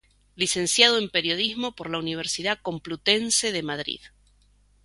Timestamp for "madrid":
3.61-3.99